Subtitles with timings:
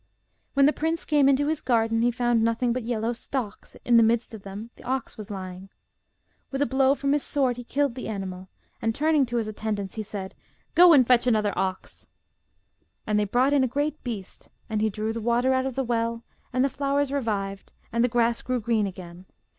[0.55, 4.01] When the prince came into his garden he found nothing but yellow stalks; in the
[4.01, 5.69] midst of them the ox was lying.
[6.49, 8.49] With a blow from his sword he killed the animal,
[8.81, 10.33] and, turning to his attendants, he said,
[10.73, 12.07] 'Go and fetch another ox!'
[13.05, 15.83] And they brought in a great beast, and he drew the water out of the
[15.83, 19.27] well, and the flowers revived, and the grass grew green again.